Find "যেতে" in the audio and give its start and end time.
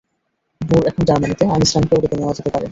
2.37-2.49